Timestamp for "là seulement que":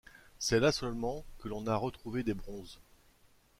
0.59-1.47